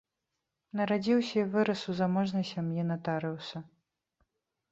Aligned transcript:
Нарадзіўся 0.79 1.35
і 1.39 1.43
вырас 1.55 1.81
ў 1.89 1.91
заможнай 2.01 2.45
сям'і 2.53 2.85
натарыуса. 2.93 3.57